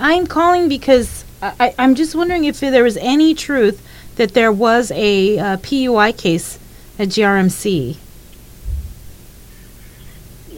[0.00, 4.90] I'm calling because I, I'm just wondering if there was any truth that there was
[4.92, 6.58] a uh, PUI case
[6.98, 7.98] at GRMC.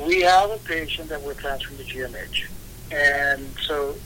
[0.07, 2.47] We have a patient that we're transferring to GMH.
[2.93, 3.97] And so,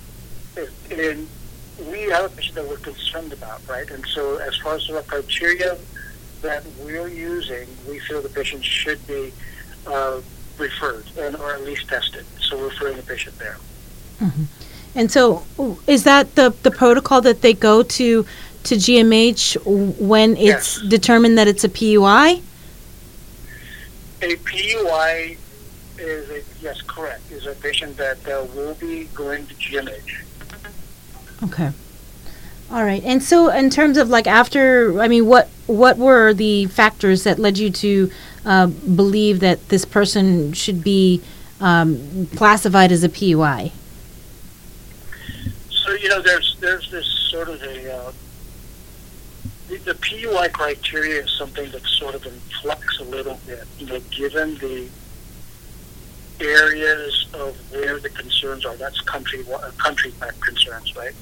[1.91, 3.91] we have a patient that we're concerned about, right?
[3.91, 5.77] And so, as far as the criteria
[6.41, 9.35] that we're using, we feel the patient should be
[9.87, 10.23] uh,
[10.57, 12.25] referred and or at least tested.
[12.41, 13.59] So, we're referring the patient there.
[14.97, 15.45] And so,
[15.87, 18.27] is that the, the protocol that they go to
[18.65, 20.89] to GMH when it's Yes.
[20.89, 22.43] determined that it's a PUI?
[24.23, 25.37] A PUI
[25.99, 30.23] is a, yes, correct, is a patient that uh, will be going to GMH.
[31.45, 31.71] Okay.
[32.73, 33.05] All right.
[33.05, 37.39] And so, in terms of like after, I mean, what what were the factors that
[37.39, 38.11] led you to
[38.47, 41.21] uh, believe that this person should be
[41.61, 43.73] um, classified as a PUI?
[46.01, 48.13] You know, there's there's this sort of a uh,
[49.69, 53.65] the, the PUI criteria is something that's sort of in flux a little bit.
[53.79, 54.89] You know, given the
[56.41, 61.15] areas of where the concerns are, that's country uh, country back concerns, right?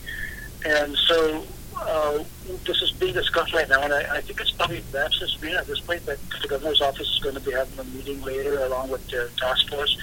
[0.67, 1.45] And so
[1.77, 2.25] uh,
[2.67, 5.55] this is being discussed right now, and I, I think it's probably best as being
[5.55, 8.59] at this point that the governor's office is going to be having a meeting later,
[8.65, 9.97] along with the task force,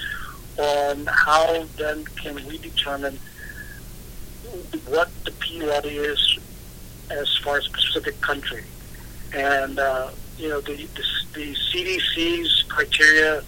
[0.58, 3.18] on how then can we determine
[4.86, 6.38] what the PUI is
[7.10, 8.64] as far as specific country.
[9.34, 13.42] And, uh, you know, the, the, the CDC's criteria,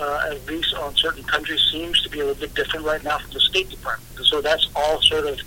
[0.00, 3.18] uh, at least on certain countries, seems to be a little bit different right now
[3.18, 4.26] from the State Department.
[4.26, 5.40] So that's all sort of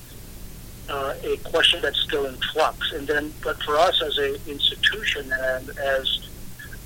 [0.89, 2.92] uh, a question that's still in flux.
[2.94, 6.30] And then, but for us as an institution and as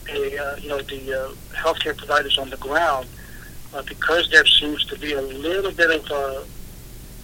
[0.09, 3.07] a, uh, you know, the uh, healthcare providers on the ground,
[3.73, 6.45] uh, because there seems to be a little bit of a,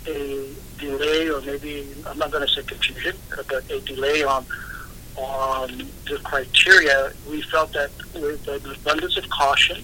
[0.08, 4.46] a delay or maybe I'm not going to say confusion, but a delay on
[5.16, 5.70] on
[6.08, 7.12] the criteria.
[7.30, 9.84] We felt that with an abundance of caution,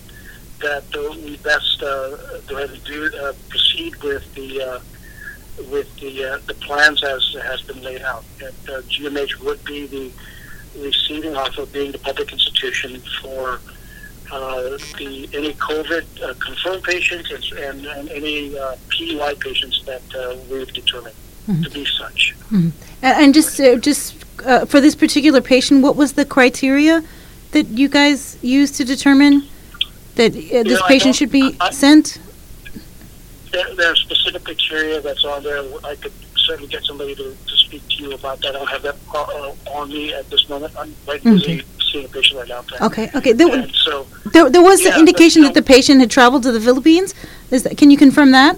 [0.60, 0.84] that
[1.24, 4.80] we best uh, go ahead and do uh, proceed with the uh,
[5.72, 8.24] with the uh, the plans as has been laid out.
[8.40, 10.12] That uh, GMH would be the
[10.80, 13.60] receiving officer, being the public institution for.
[14.32, 20.36] Uh, the any COVID uh, confirmed patients and, and, any uh, PUI patients that uh,
[20.50, 22.36] we've determined to be such.
[22.52, 27.04] And, and just uh, just uh, for this particular patient, what was the criteria
[27.52, 29.44] that you guys used to determine
[30.16, 32.20] that uh, this know, patient should be I- sent?
[33.52, 35.62] There, there are specific criteria that's on there.
[35.84, 38.56] I could certainly get somebody to, to speak to you about that.
[38.56, 38.96] I don't have that
[39.68, 40.74] on me at this moment.
[40.76, 42.64] I'm right busy seeing a patient right now.
[42.88, 43.32] Okay, okay.
[43.32, 46.60] There, so there, there was Yeah, the indication that the patient had traveled to the
[46.60, 47.14] Philippines.
[47.52, 48.58] Is that, can you confirm that?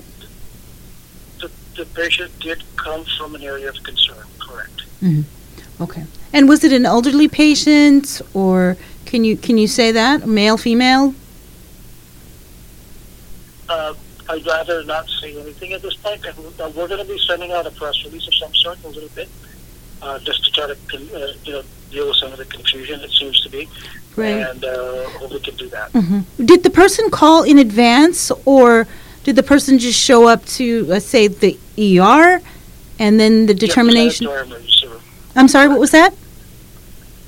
[1.40, 4.84] the, the patient did come from an area of concern, correct?
[5.82, 6.06] Okay.
[6.34, 11.14] And was it an elderly patient, or can you can you say that male, female?
[13.70, 13.94] Uh,
[14.30, 16.26] I'd rather not say anything at this point.
[16.76, 19.10] We're going to be sending out a press release of some sort in a little
[19.10, 19.30] bit,
[20.02, 23.00] uh, just to try to con- uh, you know deal with some of the confusion
[23.02, 23.68] it seems to be,
[24.16, 24.46] Right.
[24.50, 25.92] and uh, hope we can do that.
[25.92, 28.88] hmm Did the person call in advance, or
[29.24, 32.42] did the person just show up to, uh, say, the ER,
[33.00, 34.28] and then the Yeah, determination?
[34.28, 35.02] presented to our emergency room.
[35.36, 36.14] I'm sorry, what was that?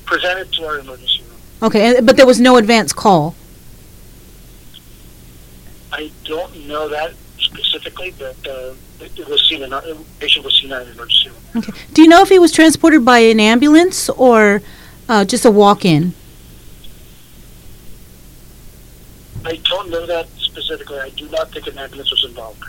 [0.04, 1.38] Presented to our emergency room.
[1.62, 3.34] Okay, but there was no advance call.
[5.92, 7.14] I don't know that
[7.68, 10.88] specifically, but uh, it it was seen in our, the patient was seen in an
[10.88, 11.38] emergency room.
[11.56, 11.72] Okay.
[11.92, 14.62] Do you know if he was transported by an ambulance or
[15.08, 16.14] uh, just a walk-in?
[19.44, 20.98] I don't know that specifically.
[20.98, 22.56] I do not think an ambulance was involved.